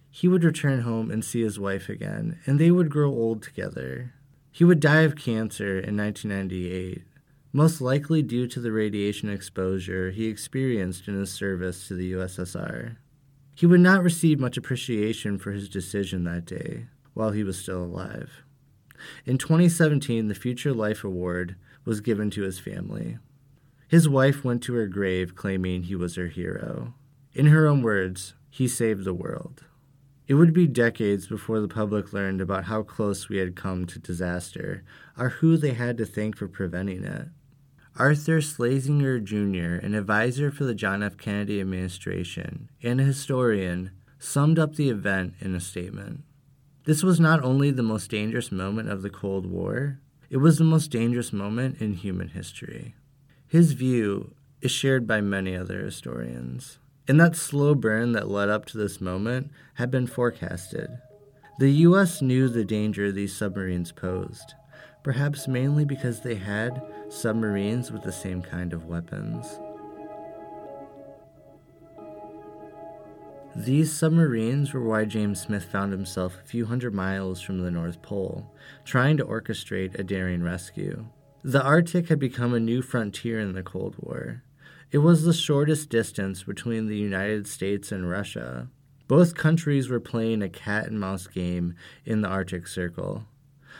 He 0.09 0.29
would 0.29 0.45
return 0.45 0.83
home 0.83 1.11
and 1.11 1.25
see 1.25 1.43
his 1.43 1.59
wife 1.59 1.89
again, 1.89 2.39
and 2.47 2.61
they 2.61 2.71
would 2.71 2.91
grow 2.91 3.11
old 3.11 3.43
together. 3.43 4.15
He 4.53 4.63
would 4.63 4.79
die 4.79 5.01
of 5.01 5.17
cancer 5.17 5.81
in 5.81 5.97
1998, 5.97 7.03
most 7.57 7.81
likely 7.81 8.21
due 8.21 8.49
to 8.49 8.59
the 8.59 8.73
radiation 8.73 9.31
exposure 9.31 10.11
he 10.11 10.27
experienced 10.27 11.07
in 11.07 11.15
his 11.15 11.31
service 11.31 11.87
to 11.87 11.95
the 11.95 12.11
USSR. 12.11 12.97
He 13.55 13.65
would 13.65 13.79
not 13.79 14.03
receive 14.03 14.41
much 14.41 14.57
appreciation 14.57 15.39
for 15.39 15.53
his 15.53 15.69
decision 15.69 16.25
that 16.25 16.47
day 16.47 16.87
while 17.15 17.31
he 17.31 17.45
was 17.45 17.57
still 17.57 17.85
alive. 17.85 18.43
In 19.25 19.39
2017, 19.39 20.27
the 20.27 20.35
Future 20.35 20.75
Life 20.75 21.05
Award 21.05 21.55
was 21.85 22.01
given 22.01 22.29
to 22.31 22.43
his 22.43 22.59
family. 22.59 23.19
His 23.87 24.09
wife 24.09 24.43
went 24.43 24.61
to 24.65 24.75
her 24.75 24.89
grave 24.89 25.37
claiming 25.37 25.85
he 25.85 25.95
was 25.95 26.17
her 26.17 26.27
hero. 26.27 26.95
In 27.35 27.47
her 27.47 27.69
own 27.69 27.83
words, 27.83 28.35
he 28.51 28.67
saved 28.67 29.05
the 29.05 29.15
world. 29.15 29.63
It 30.27 30.35
would 30.35 30.53
be 30.53 30.67
decades 30.67 31.29
before 31.29 31.61
the 31.61 31.69
public 31.69 32.13
learned 32.13 32.41
about 32.41 32.65
how 32.65 32.83
close 32.83 33.29
we 33.29 33.37
had 33.37 33.55
come 33.55 33.87
to 33.87 34.01
disaster, 34.01 34.83
or 35.17 35.29
who 35.29 35.57
they 35.57 35.75
had 35.75 35.97
to 35.99 36.07
thank 36.07 36.37
for 36.37 36.49
preventing 36.49 37.05
it. 37.05 37.29
Arthur 37.97 38.41
Schlesinger 38.41 39.21
Jr., 39.21 39.77
an 39.85 39.95
advisor 39.95 40.51
for 40.51 40.65
the 40.65 40.75
John 40.75 41.01
F. 41.01 41.17
Kennedy 41.17 41.61
administration 41.61 42.69
and 42.83 43.01
a 43.01 43.05
historian, 43.05 43.93
summed 44.19 44.59
up 44.59 44.75
the 44.75 44.91
event 44.91 45.35
in 45.41 45.55
a 45.55 45.61
statement. 45.61 46.25
This 46.87 47.05
was 47.05 47.21
not 47.21 47.45
only 47.45 47.71
the 47.71 47.85
most 47.85 48.11
dangerous 48.11 48.51
moment 48.51 48.91
of 48.91 49.03
the 49.03 49.11
Cold 49.11 49.47
War, 49.47 50.01
it 50.29 50.39
was 50.39 50.59
the 50.59 50.65
most 50.65 50.91
dangerous 50.91 51.33
moment 51.33 51.81
in 51.81 51.95
human 51.95 52.29
history. 52.29 52.97
His 53.47 53.75
view 53.75 54.35
is 54.61 54.73
shared 54.73 55.07
by 55.07 55.21
many 55.21 55.57
other 55.57 55.79
historians. 55.81 56.79
And 57.07 57.21
that 57.21 57.37
slow 57.37 57.77
burn 57.77 58.11
that 58.13 58.29
led 58.29 58.49
up 58.49 58.65
to 58.67 58.79
this 58.79 59.01
moment 59.01 59.53
had 59.75 59.93
been 59.93 60.09
forecasted. 60.09 60.89
The 61.61 61.71
U.S. 61.71 62.21
knew 62.21 62.49
the 62.49 62.65
danger 62.65 63.13
these 63.13 63.37
submarines 63.37 63.93
posed, 63.93 64.55
perhaps 65.05 65.47
mainly 65.47 65.85
because 65.85 66.21
they 66.21 66.35
had 66.35 66.83
submarines 67.09 67.93
with 67.93 68.03
the 68.03 68.11
same 68.11 68.43
kind 68.43 68.73
of 68.73 68.87
weapons. 68.87 69.61
These 73.55 73.93
submarines 73.93 74.73
were 74.73 74.83
why 74.83 75.05
James 75.05 75.41
Smith 75.41 75.65
found 75.65 75.93
himself 75.93 76.35
a 76.35 76.49
few 76.49 76.67
hundred 76.67 76.93
miles 76.93 77.41
from 77.41 77.59
the 77.59 77.71
North 77.71 78.03
Pole, 78.03 78.51
trying 78.85 79.17
to 79.19 79.25
orchestrate 79.25 79.97
a 79.97 80.03
daring 80.03 80.43
rescue. 80.43 81.07
The 81.45 81.63
Arctic 81.63 82.09
had 82.09 82.19
become 82.19 82.53
a 82.53 82.59
new 82.59 82.83
frontier 82.83 83.39
in 83.39 83.53
the 83.53 83.63
Cold 83.63 83.95
War. 83.99 84.43
It 84.91 84.99
was 84.99 85.23
the 85.23 85.33
shortest 85.33 85.89
distance 85.91 86.43
between 86.43 86.89
the 86.89 86.97
United 86.97 87.47
States 87.47 87.93
and 87.93 88.11
Russia. 88.11 88.69
Both 89.07 89.35
countries 89.35 89.89
were 89.89 90.01
playing 90.01 90.41
a 90.43 90.49
cat 90.49 90.87
and 90.87 90.99
mouse 90.99 91.27
game 91.27 91.75
in 92.07 92.23
the 92.23 92.29
Arctic 92.29 92.67
Circle. 92.67 93.27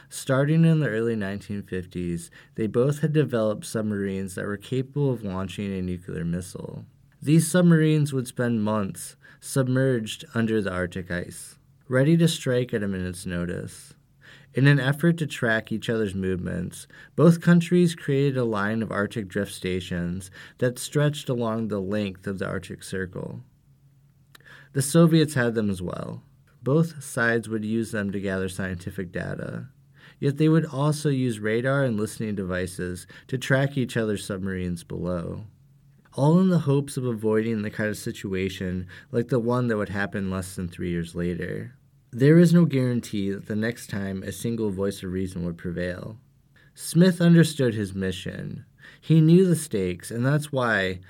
Starting 0.09 0.65
in 0.65 0.81
the 0.81 0.89
early 0.89 1.17
1950s, 1.17 2.31
they 2.55 2.67
both 2.67 3.01
had 3.01 3.13
developed 3.13 3.67
submarines 3.67 4.35
that 4.35 4.47
were 4.47 4.57
capable 4.57 5.13
of 5.13 5.25
launching 5.25 5.73
a 5.73 5.83
nuclear 5.83 6.25
missile. 6.25 6.85
These 7.21 7.51
submarines 7.51 8.13
would 8.13 8.27
spend 8.27 8.63
months 8.63 9.17
submerged 9.41 10.25
under 10.35 10.61
the 10.61 10.73
Arctic 10.73 11.11
ice, 11.11 11.57
ready 11.89 12.17
to 12.17 12.29
strike 12.29 12.75
at 12.75 12.83
a 12.83 12.89
minute's 12.89 13.27
notice. 13.27 13.95
In 14.55 14.67
an 14.69 14.79
effort 14.79 15.19
to 15.19 15.27
track 15.27 15.73
each 15.73 15.91
other's 15.91 16.15
movements, 16.15 16.87
both 17.17 17.41
countries 17.41 17.95
created 17.95 18.37
a 18.37 18.45
line 18.45 18.83
of 18.83 18.93
Arctic 18.93 19.27
drift 19.27 19.53
stations 19.53 20.31
that 20.59 20.79
stretched 20.79 21.29
along 21.29 21.69
the 21.69 21.81
length 21.81 22.27
of 22.27 22.39
the 22.39 22.47
Arctic 22.47 22.85
Circle. 22.85 23.43
The 24.73 24.83
Soviets 24.83 25.35
had 25.35 25.55
them 25.55 25.71
as 25.71 25.83
well. 25.83 26.23
Both 26.63 27.03
sides 27.03 27.49
would 27.49 27.65
use 27.65 27.91
them 27.91 28.13
to 28.13 28.21
gather 28.21 28.49
scientific 28.49 29.13
data. 29.13 29.69
Yet 30.25 30.39
they 30.39 30.49
would 30.49 30.65
also 30.65 31.11
use 31.11 31.39
radar 31.39 31.85
and 31.85 32.01
listening 32.01 32.35
devices 32.35 33.07
to 33.27 33.37
track 33.37 33.77
each 33.77 33.95
other's 33.95 34.25
submarines 34.25 34.83
below. 34.83 35.45
All 36.15 36.41
in 36.41 36.49
the 36.49 36.61
hopes 36.61 36.97
of 36.97 37.05
avoiding 37.05 37.61
the 37.61 37.69
kind 37.69 37.91
of 37.91 37.99
situation 37.99 38.87
like 39.13 39.29
the 39.29 39.39
one 39.39 39.67
that 39.67 39.77
would 39.77 39.91
happen 39.91 40.31
less 40.31 40.57
than 40.57 40.67
three 40.67 40.89
years 40.89 41.15
later. 41.15 41.75
There 42.11 42.39
is 42.39 42.55
no 42.55 42.65
guarantee 42.65 43.33
that 43.33 43.49
the 43.49 43.55
next 43.55 43.91
time 43.91 44.23
a 44.23 44.33
single 44.33 44.71
voice 44.71 45.03
of 45.03 45.13
reason 45.13 45.45
would 45.45 45.59
prevail. 45.59 46.17
Smith 46.75 47.21
understood 47.21 47.75
his 47.75 47.95
mission. 47.95 48.65
He 49.03 49.21
knew 49.21 49.47
the 49.47 49.55
stakes, 49.55 50.11
and 50.11 50.25
that's 50.25 50.51
why, 50.51 51.01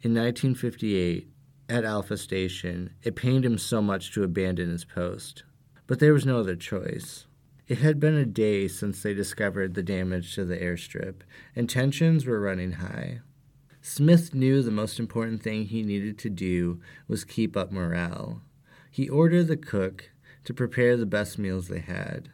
in 0.00 0.14
1958, 0.14 1.28
at 1.68 1.84
Alpha 1.84 2.16
Station, 2.16 2.90
it 3.02 3.16
pained 3.16 3.44
him 3.44 3.58
so 3.58 3.82
much 3.82 4.12
to 4.12 4.22
abandon 4.22 4.70
his 4.70 4.84
post. 4.84 5.42
But 5.88 5.98
there 5.98 6.12
was 6.12 6.24
no 6.24 6.38
other 6.38 6.54
choice. 6.54 7.26
It 7.70 7.78
had 7.78 8.00
been 8.00 8.16
a 8.16 8.26
day 8.26 8.66
since 8.66 9.00
they 9.00 9.14
discovered 9.14 9.74
the 9.74 9.82
damage 9.84 10.34
to 10.34 10.44
the 10.44 10.56
airstrip, 10.56 11.20
and 11.54 11.70
tensions 11.70 12.26
were 12.26 12.40
running 12.40 12.72
high. 12.72 13.20
Smith 13.80 14.34
knew 14.34 14.60
the 14.60 14.72
most 14.72 14.98
important 14.98 15.40
thing 15.40 15.66
he 15.66 15.84
needed 15.84 16.18
to 16.18 16.30
do 16.30 16.80
was 17.06 17.22
keep 17.22 17.56
up 17.56 17.70
morale. 17.70 18.42
He 18.90 19.08
ordered 19.08 19.46
the 19.46 19.56
cook 19.56 20.10
to 20.46 20.52
prepare 20.52 20.96
the 20.96 21.06
best 21.06 21.38
meals 21.38 21.68
they 21.68 21.78
had. 21.78 22.32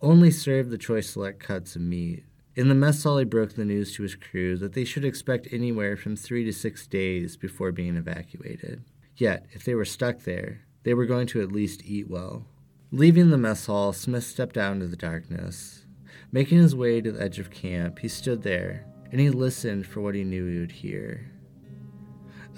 Only 0.00 0.32
serve 0.32 0.70
the 0.70 0.78
choice 0.78 1.10
select 1.10 1.38
cuts 1.38 1.76
of 1.76 1.82
meat. 1.82 2.24
In 2.56 2.68
the 2.68 2.74
mess 2.74 3.04
hall, 3.04 3.18
he 3.18 3.24
broke 3.24 3.52
the 3.52 3.64
news 3.64 3.94
to 3.94 4.02
his 4.02 4.16
crew 4.16 4.56
that 4.56 4.72
they 4.72 4.84
should 4.84 5.04
expect 5.04 5.46
anywhere 5.52 5.96
from 5.96 6.16
three 6.16 6.42
to 6.42 6.52
six 6.52 6.88
days 6.88 7.36
before 7.36 7.70
being 7.70 7.94
evacuated. 7.94 8.82
Yet, 9.16 9.46
if 9.52 9.62
they 9.62 9.76
were 9.76 9.84
stuck 9.84 10.22
there, 10.22 10.62
they 10.82 10.92
were 10.92 11.06
going 11.06 11.28
to 11.28 11.40
at 11.40 11.52
least 11.52 11.84
eat 11.84 12.10
well. 12.10 12.46
Leaving 12.94 13.30
the 13.30 13.38
mess 13.38 13.64
hall, 13.64 13.94
Smith 13.94 14.22
stepped 14.22 14.58
out 14.58 14.74
into 14.74 14.86
the 14.86 14.96
darkness. 14.96 15.86
Making 16.30 16.58
his 16.58 16.76
way 16.76 17.00
to 17.00 17.10
the 17.10 17.22
edge 17.22 17.38
of 17.38 17.50
camp, 17.50 17.98
he 17.98 18.06
stood 18.08 18.42
there 18.42 18.84
and 19.10 19.18
he 19.18 19.30
listened 19.30 19.86
for 19.86 20.02
what 20.02 20.14
he 20.14 20.24
knew 20.24 20.46
he 20.46 20.58
would 20.60 20.72
hear. 20.72 21.30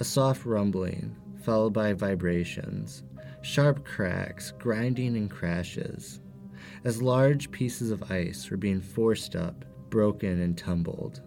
A 0.00 0.04
soft 0.04 0.44
rumbling, 0.44 1.14
followed 1.44 1.72
by 1.72 1.92
vibrations, 1.92 3.04
sharp 3.42 3.84
cracks, 3.84 4.52
grinding, 4.58 5.16
and 5.16 5.30
crashes, 5.30 6.20
as 6.82 7.00
large 7.00 7.52
pieces 7.52 7.92
of 7.92 8.10
ice 8.10 8.50
were 8.50 8.56
being 8.56 8.80
forced 8.80 9.36
up, 9.36 9.64
broken, 9.88 10.40
and 10.40 10.58
tumbled. 10.58 11.22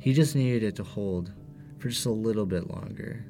He 0.00 0.12
just 0.12 0.34
needed 0.34 0.64
it 0.64 0.74
to 0.76 0.82
hold 0.82 1.32
for 1.78 1.88
just 1.88 2.06
a 2.06 2.10
little 2.10 2.46
bit 2.46 2.68
longer. 2.68 3.24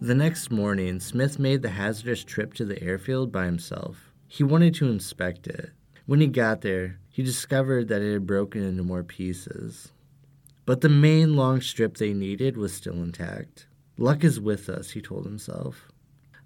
The 0.00 0.14
next 0.14 0.52
morning, 0.52 1.00
Smith 1.00 1.40
made 1.40 1.62
the 1.62 1.70
hazardous 1.70 2.22
trip 2.22 2.54
to 2.54 2.64
the 2.64 2.80
airfield 2.80 3.32
by 3.32 3.46
himself. 3.46 4.12
He 4.28 4.44
wanted 4.44 4.72
to 4.76 4.88
inspect 4.88 5.48
it. 5.48 5.72
When 6.06 6.20
he 6.20 6.28
got 6.28 6.60
there, 6.60 7.00
he 7.10 7.24
discovered 7.24 7.88
that 7.88 8.00
it 8.00 8.12
had 8.12 8.24
broken 8.24 8.62
into 8.62 8.84
more 8.84 9.02
pieces. 9.02 9.90
But 10.64 10.82
the 10.82 10.88
main 10.88 11.34
long 11.34 11.60
strip 11.60 11.96
they 11.96 12.14
needed 12.14 12.56
was 12.56 12.72
still 12.72 13.02
intact. 13.02 13.66
Luck 13.96 14.22
is 14.22 14.38
with 14.38 14.68
us, 14.68 14.92
he 14.92 15.02
told 15.02 15.24
himself. 15.24 15.88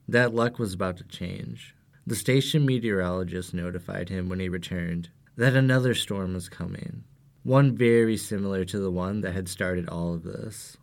That 0.08 0.32
luck 0.32 0.58
was 0.58 0.72
about 0.72 0.96
to 0.96 1.04
change. 1.04 1.74
The 2.06 2.16
station 2.16 2.64
meteorologist 2.64 3.52
notified 3.52 4.08
him 4.08 4.30
when 4.30 4.40
he 4.40 4.48
returned 4.48 5.10
that 5.36 5.54
another 5.54 5.92
storm 5.92 6.32
was 6.32 6.48
coming, 6.48 7.04
one 7.42 7.76
very 7.76 8.16
similar 8.16 8.64
to 8.64 8.78
the 8.78 8.90
one 8.90 9.20
that 9.20 9.34
had 9.34 9.46
started 9.46 9.90
all 9.90 10.14
of 10.14 10.22
this 10.22 10.78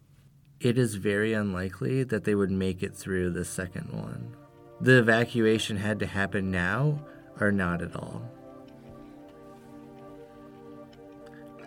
it 0.60 0.78
is 0.78 0.96
very 0.96 1.34
unlikely 1.34 2.04
that 2.04 2.24
they 2.24 2.36
would 2.36 2.52
make 2.52 2.84
it 2.84 2.96
through 2.96 3.32
the 3.32 3.46
second 3.46 3.92
one. 3.92 4.36
The 4.82 5.00
evacuation 5.00 5.78
had 5.78 6.00
to 6.00 6.06
happen 6.06 6.52
now 6.52 7.06
or 7.40 7.52
not 7.52 7.82
at 7.82 7.96
all. 7.96 8.30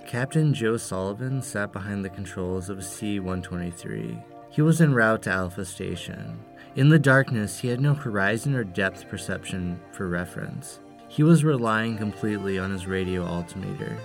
Captain 0.06 0.52
Joe 0.52 0.76
Sullivan 0.76 1.40
sat 1.40 1.72
behind 1.72 2.04
the 2.04 2.10
controls 2.10 2.68
of 2.68 2.78
a 2.78 2.82
C 2.82 3.18
123. 3.18 4.18
He 4.50 4.60
was 4.60 4.82
en 4.82 4.92
route 4.92 5.22
to 5.22 5.30
Alpha 5.30 5.64
Station. 5.64 6.38
In 6.76 6.90
the 6.90 6.98
darkness, 6.98 7.58
he 7.58 7.68
had 7.68 7.80
no 7.80 7.94
horizon 7.94 8.54
or 8.54 8.64
depth 8.64 9.08
perception 9.08 9.80
for 9.92 10.08
reference. 10.08 10.80
He 11.08 11.22
was 11.22 11.44
relying 11.44 11.96
completely 11.96 12.58
on 12.58 12.70
his 12.70 12.86
radio 12.86 13.24
altimeter. 13.24 13.96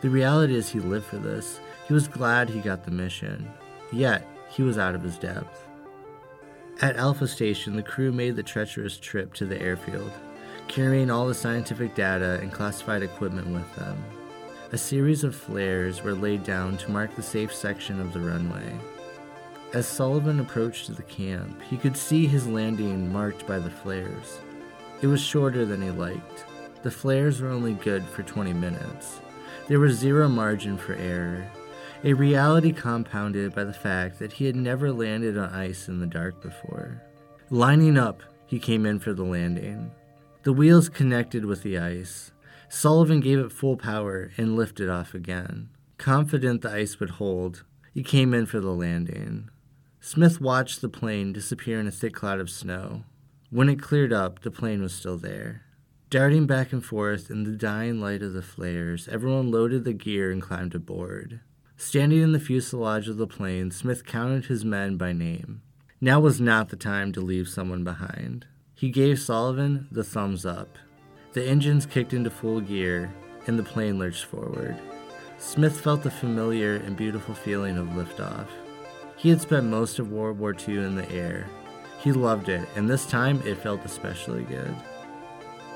The 0.00 0.10
reality 0.10 0.56
is, 0.56 0.68
he 0.68 0.80
lived 0.80 1.06
for 1.06 1.18
this. 1.18 1.60
He 1.86 1.94
was 1.94 2.08
glad 2.08 2.48
he 2.48 2.58
got 2.58 2.84
the 2.84 2.90
mission. 2.90 3.48
Yet, 3.92 4.26
he 4.48 4.62
was 4.62 4.78
out 4.78 4.94
of 4.94 5.02
his 5.02 5.18
depth. 5.18 5.68
At 6.80 6.96
Alpha 6.96 7.28
Station, 7.28 7.76
the 7.76 7.82
crew 7.82 8.10
made 8.10 8.36
the 8.36 8.42
treacherous 8.42 8.96
trip 8.96 9.34
to 9.34 9.46
the 9.46 9.60
airfield, 9.60 10.10
carrying 10.66 11.10
all 11.10 11.26
the 11.26 11.34
scientific 11.34 11.94
data 11.94 12.38
and 12.40 12.52
classified 12.52 13.02
equipment 13.02 13.48
with 13.48 13.72
them. 13.76 14.02
A 14.72 14.78
series 14.78 15.22
of 15.22 15.36
flares 15.36 16.02
were 16.02 16.14
laid 16.14 16.44
down 16.44 16.78
to 16.78 16.90
mark 16.90 17.14
the 17.14 17.22
safe 17.22 17.54
section 17.54 18.00
of 18.00 18.12
the 18.12 18.20
runway. 18.20 18.74
As 19.74 19.86
Sullivan 19.86 20.40
approached 20.40 20.94
the 20.94 21.02
camp, 21.02 21.60
he 21.62 21.76
could 21.76 21.96
see 21.96 22.26
his 22.26 22.46
landing 22.46 23.12
marked 23.12 23.46
by 23.46 23.58
the 23.58 23.70
flares. 23.70 24.40
It 25.02 25.06
was 25.06 25.20
shorter 25.20 25.64
than 25.64 25.82
he 25.82 25.90
liked. 25.90 26.46
The 26.82 26.90
flares 26.90 27.40
were 27.40 27.50
only 27.50 27.74
good 27.74 28.04
for 28.04 28.22
20 28.22 28.52
minutes. 28.54 29.20
There 29.68 29.78
was 29.78 29.96
zero 29.96 30.28
margin 30.28 30.76
for 30.76 30.94
error, 30.94 31.46
a 32.04 32.12
reality 32.14 32.72
compounded 32.72 33.54
by 33.54 33.62
the 33.62 33.72
fact 33.72 34.18
that 34.18 34.32
he 34.32 34.44
had 34.44 34.56
never 34.56 34.90
landed 34.90 35.38
on 35.38 35.48
ice 35.50 35.86
in 35.86 36.00
the 36.00 36.06
dark 36.06 36.42
before. 36.42 37.00
Lining 37.48 37.96
up, 37.96 38.22
he 38.46 38.58
came 38.58 38.84
in 38.86 38.98
for 38.98 39.12
the 39.12 39.24
landing. 39.24 39.92
The 40.42 40.52
wheels 40.52 40.88
connected 40.88 41.44
with 41.44 41.62
the 41.62 41.78
ice. 41.78 42.32
Sullivan 42.68 43.20
gave 43.20 43.38
it 43.38 43.52
full 43.52 43.76
power 43.76 44.32
and 44.36 44.56
lifted 44.56 44.88
off 44.88 45.14
again. 45.14 45.68
Confident 45.96 46.62
the 46.62 46.72
ice 46.72 46.98
would 46.98 47.10
hold, 47.10 47.62
he 47.94 48.02
came 48.02 48.34
in 48.34 48.46
for 48.46 48.58
the 48.58 48.72
landing. 48.72 49.48
Smith 50.00 50.40
watched 50.40 50.80
the 50.80 50.88
plane 50.88 51.32
disappear 51.32 51.78
in 51.78 51.86
a 51.86 51.92
thick 51.92 52.14
cloud 52.14 52.40
of 52.40 52.50
snow. 52.50 53.04
When 53.50 53.68
it 53.68 53.80
cleared 53.80 54.12
up, 54.12 54.40
the 54.40 54.50
plane 54.50 54.82
was 54.82 54.92
still 54.92 55.18
there. 55.18 55.62
Darting 56.10 56.46
back 56.46 56.72
and 56.72 56.84
forth 56.84 57.30
in 57.30 57.44
the 57.44 57.56
dying 57.56 58.00
light 58.00 58.22
of 58.22 58.32
the 58.32 58.42
flares, 58.42 59.08
everyone 59.08 59.52
loaded 59.52 59.84
the 59.84 59.92
gear 59.92 60.32
and 60.32 60.42
climbed 60.42 60.74
aboard. 60.74 61.40
Standing 61.82 62.22
in 62.22 62.30
the 62.30 62.38
fuselage 62.38 63.08
of 63.08 63.16
the 63.16 63.26
plane, 63.26 63.72
Smith 63.72 64.06
counted 64.06 64.44
his 64.44 64.64
men 64.64 64.96
by 64.96 65.12
name. 65.12 65.62
Now 66.00 66.20
was 66.20 66.40
not 66.40 66.68
the 66.68 66.76
time 66.76 67.10
to 67.10 67.20
leave 67.20 67.48
someone 67.48 67.82
behind. 67.82 68.46
He 68.72 68.88
gave 68.88 69.18
Sullivan 69.18 69.88
the 69.90 70.04
thumbs 70.04 70.46
up. 70.46 70.78
The 71.32 71.44
engines 71.44 71.84
kicked 71.84 72.12
into 72.12 72.30
full 72.30 72.60
gear, 72.60 73.12
and 73.48 73.58
the 73.58 73.64
plane 73.64 73.98
lurched 73.98 74.26
forward. 74.26 74.80
Smith 75.38 75.80
felt 75.80 76.04
the 76.04 76.10
familiar 76.12 76.76
and 76.76 76.96
beautiful 76.96 77.34
feeling 77.34 77.76
of 77.76 77.88
liftoff. 77.88 78.46
He 79.16 79.30
had 79.30 79.40
spent 79.40 79.66
most 79.66 79.98
of 79.98 80.12
World 80.12 80.38
War 80.38 80.54
II 80.54 80.78
in 80.78 80.94
the 80.94 81.10
air. 81.10 81.48
He 81.98 82.12
loved 82.12 82.48
it, 82.48 82.68
and 82.76 82.88
this 82.88 83.06
time 83.06 83.42
it 83.44 83.58
felt 83.58 83.84
especially 83.84 84.44
good. 84.44 84.76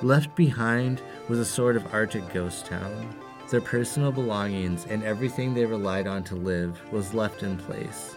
Left 0.02 0.36
behind 0.36 1.02
was 1.28 1.40
a 1.40 1.44
sort 1.44 1.74
of 1.74 1.92
Arctic 1.92 2.32
ghost 2.32 2.64
town. 2.64 3.12
Their 3.50 3.60
personal 3.60 4.10
belongings 4.10 4.86
and 4.86 5.04
everything 5.04 5.54
they 5.54 5.66
relied 5.66 6.08
on 6.08 6.24
to 6.24 6.34
live 6.34 6.80
was 6.92 7.14
left 7.14 7.44
in 7.44 7.56
place, 7.56 8.16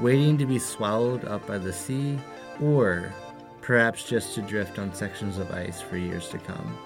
waiting 0.00 0.36
to 0.38 0.46
be 0.46 0.58
swallowed 0.58 1.24
up 1.24 1.46
by 1.46 1.58
the 1.58 1.72
sea 1.72 2.18
or 2.60 3.14
perhaps 3.60 4.04
just 4.04 4.34
to 4.34 4.42
drift 4.42 4.80
on 4.80 4.92
sections 4.92 5.38
of 5.38 5.52
ice 5.52 5.80
for 5.80 5.96
years 5.96 6.28
to 6.30 6.38
come. 6.38 6.76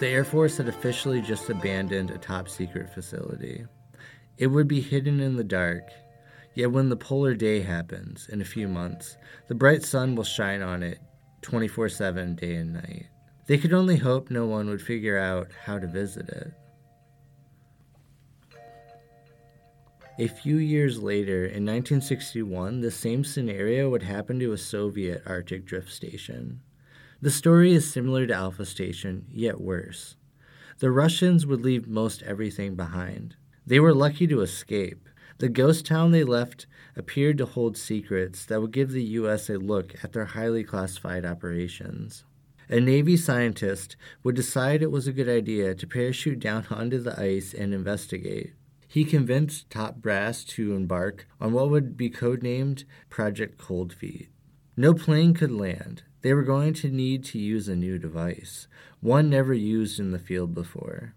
The 0.00 0.08
Air 0.08 0.24
Force 0.24 0.56
had 0.56 0.68
officially 0.68 1.22
just 1.22 1.48
abandoned 1.48 2.10
a 2.10 2.18
top 2.18 2.48
secret 2.48 2.92
facility. 2.92 3.66
It 4.36 4.48
would 4.48 4.66
be 4.66 4.80
hidden 4.80 5.20
in 5.20 5.36
the 5.36 5.44
dark, 5.44 5.84
yet 6.54 6.72
when 6.72 6.88
the 6.88 6.96
polar 6.96 7.34
day 7.34 7.60
happens 7.60 8.28
in 8.28 8.40
a 8.40 8.44
few 8.44 8.66
months, 8.66 9.16
the 9.46 9.54
bright 9.54 9.84
sun 9.84 10.16
will 10.16 10.24
shine 10.24 10.60
on 10.60 10.82
it 10.82 10.98
24 11.42 11.88
7 11.88 12.34
day 12.34 12.56
and 12.56 12.72
night. 12.72 13.06
They 13.46 13.58
could 13.58 13.72
only 13.72 13.96
hope 13.96 14.28
no 14.28 14.46
one 14.46 14.68
would 14.68 14.82
figure 14.82 15.18
out 15.18 15.50
how 15.64 15.78
to 15.78 15.86
visit 15.86 16.28
it. 16.28 16.52
A 20.22 20.28
few 20.28 20.56
years 20.56 21.02
later, 21.02 21.38
in 21.38 21.66
1961, 21.66 22.80
the 22.80 22.92
same 22.92 23.24
scenario 23.24 23.90
would 23.90 24.04
happen 24.04 24.38
to 24.38 24.52
a 24.52 24.56
Soviet 24.56 25.20
Arctic 25.26 25.64
drift 25.64 25.90
station. 25.90 26.60
The 27.20 27.28
story 27.28 27.72
is 27.72 27.92
similar 27.92 28.28
to 28.28 28.32
Alpha 28.32 28.64
Station, 28.64 29.26
yet 29.32 29.60
worse. 29.60 30.14
The 30.78 30.92
Russians 30.92 31.44
would 31.44 31.62
leave 31.62 31.88
most 31.88 32.22
everything 32.22 32.76
behind. 32.76 33.34
They 33.66 33.80
were 33.80 33.92
lucky 33.92 34.28
to 34.28 34.42
escape. 34.42 35.08
The 35.38 35.48
ghost 35.48 35.86
town 35.86 36.12
they 36.12 36.22
left 36.22 36.68
appeared 36.94 37.38
to 37.38 37.46
hold 37.46 37.76
secrets 37.76 38.46
that 38.46 38.60
would 38.60 38.70
give 38.70 38.92
the 38.92 39.02
U.S. 39.18 39.50
a 39.50 39.58
look 39.58 39.96
at 40.04 40.12
their 40.12 40.26
highly 40.26 40.62
classified 40.62 41.24
operations. 41.24 42.22
A 42.68 42.78
Navy 42.78 43.16
scientist 43.16 43.96
would 44.22 44.36
decide 44.36 44.82
it 44.82 44.92
was 44.92 45.08
a 45.08 45.12
good 45.12 45.28
idea 45.28 45.74
to 45.74 45.86
parachute 45.88 46.38
down 46.38 46.64
onto 46.70 47.00
the 47.00 47.20
ice 47.20 47.52
and 47.52 47.74
investigate. 47.74 48.52
He 48.92 49.06
convinced 49.06 49.70
top 49.70 50.02
brass 50.02 50.44
to 50.44 50.74
embark 50.74 51.26
on 51.40 51.54
what 51.54 51.70
would 51.70 51.96
be 51.96 52.10
codenamed 52.10 52.84
Project 53.08 53.56
Cold 53.56 53.94
Feet. 53.94 54.28
No 54.76 54.92
plane 54.92 55.32
could 55.32 55.50
land. 55.50 56.02
They 56.20 56.34
were 56.34 56.42
going 56.42 56.74
to 56.74 56.90
need 56.90 57.24
to 57.24 57.38
use 57.38 57.68
a 57.68 57.74
new 57.74 57.98
device, 57.98 58.68
one 59.00 59.30
never 59.30 59.54
used 59.54 59.98
in 59.98 60.10
the 60.10 60.18
field 60.18 60.52
before. 60.52 61.14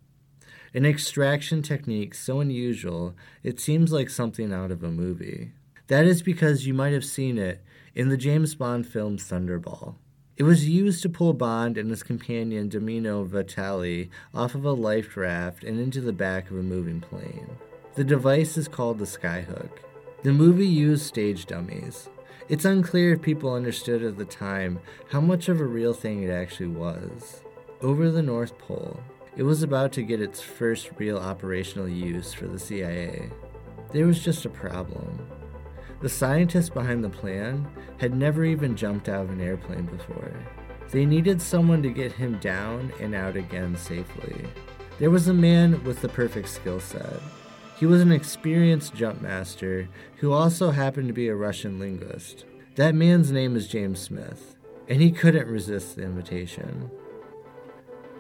An 0.74 0.86
extraction 0.86 1.62
technique 1.62 2.16
so 2.16 2.40
unusual 2.40 3.14
it 3.44 3.60
seems 3.60 3.92
like 3.92 4.10
something 4.10 4.54
out 4.54 4.72
of 4.72 4.82
a 4.82 4.90
movie. 4.90 5.52
That 5.88 6.06
is 6.06 6.22
because 6.22 6.66
you 6.66 6.74
might 6.74 6.94
have 6.94 7.04
seen 7.04 7.38
it 7.38 7.62
in 7.94 8.08
the 8.08 8.16
James 8.16 8.56
Bond 8.56 8.88
film 8.88 9.18
Thunderball. 9.18 9.96
It 10.38 10.44
was 10.44 10.68
used 10.68 11.02
to 11.04 11.10
pull 11.10 11.32
Bond 11.32 11.78
and 11.78 11.90
his 11.90 12.04
companion 12.04 12.68
Domino 12.68 13.24
Vitale 13.24 14.10
off 14.34 14.54
of 14.54 14.66
a 14.66 14.74
life 14.74 15.16
raft 15.16 15.64
and 15.64 15.80
into 15.80 16.02
the 16.02 16.12
back 16.12 16.52
of 16.52 16.58
a 16.58 16.64
moving 16.64 17.00
plane. 17.00 17.56
The 17.94 18.04
device 18.04 18.58
is 18.58 18.68
called 18.68 19.00
the 19.00 19.06
Skyhook. 19.06 19.70
The 20.24 20.34
movie 20.34 20.68
used 20.68 21.06
stage 21.06 21.46
dummies. 21.46 22.10
It's 22.50 22.66
unclear 22.66 23.14
if 23.14 23.22
people 23.22 23.54
understood 23.54 24.04
at 24.04 24.18
the 24.18 24.26
time 24.26 24.82
how 25.10 25.22
much 25.22 25.48
of 25.48 25.62
a 25.62 25.66
real 25.66 25.94
thing 25.94 26.24
it 26.24 26.30
actually 26.30 26.68
was. 26.68 27.42
Over 27.82 28.12
the 28.12 28.22
North 28.22 28.58
Pole, 28.58 29.00
it 29.38 29.44
was 29.44 29.64
about 29.64 29.94
to 29.94 30.02
get 30.02 30.22
its 30.22 30.42
first 30.42 30.90
real 30.98 31.18
operational 31.18 31.88
use 31.88 32.34
for 32.34 32.48
the 32.48 32.60
CIA. 32.60 33.30
There 33.94 34.06
was 34.06 34.22
just 34.22 34.44
a 34.44 34.50
problem. 34.50 35.26
The 36.02 36.10
scientists 36.10 36.70
behind 36.70 37.04
the 37.04 37.10
plan 37.10 37.68
had 37.98 38.16
never 38.16 38.44
even 38.44 38.76
jumped 38.76 39.10
out 39.10 39.26
of 39.26 39.32
an 39.32 39.42
airplane 39.42 39.86
before. 39.86 40.34
They 40.92 41.06
needed 41.06 41.42
someone 41.42 41.82
to 41.84 41.90
get 41.90 42.12
him 42.12 42.38
down 42.40 42.94
and 43.00 43.16
out 43.16 43.36
again 43.36 43.76
safely. 43.76 44.46
There 45.00 45.10
was 45.10 45.28
a 45.28 45.34
man 45.34 45.84
with 45.84 46.02
the 46.02 46.10
perfect 46.10 46.50
skill 46.50 46.80
set. 46.80 47.20
He 47.78 47.86
was 47.86 48.02
an 48.02 48.12
experienced 48.12 48.94
jump 48.94 49.22
master 49.22 49.90
who 50.18 50.32
also 50.32 50.72
happened 50.72 51.08
to 51.08 51.14
be 51.14 51.28
a 51.28 51.36
Russian 51.36 51.80
linguist. 51.80 52.46
That 52.76 52.96
man's 52.96 53.32
name 53.32 53.56
is 53.56 53.68
James 53.68 54.00
Smith, 54.00 54.56
and 54.88 55.02
he 55.02 55.12
couldn't 55.12 55.48
resist 55.48 55.96
the 55.96 56.04
invitation. 56.04 56.90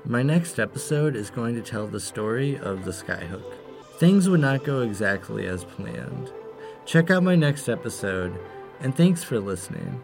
My 0.04 0.22
next 0.22 0.60
episode 0.60 1.16
is 1.16 1.30
going 1.30 1.56
to 1.56 1.62
tell 1.62 1.88
the 1.88 2.00
story 2.00 2.58
of 2.58 2.84
the 2.84 2.92
Skyhook. 2.92 3.54
Things 3.98 4.28
would 4.28 4.42
not 4.42 4.64
go 4.64 4.82
exactly 4.82 5.48
as 5.48 5.64
planned. 5.64 6.32
Check 6.86 7.10
out 7.10 7.24
my 7.24 7.36
next 7.36 7.67
episode, 7.67 8.38
and 8.80 8.95
thanks 8.95 9.24
for 9.24 9.39
listening. 9.39 10.04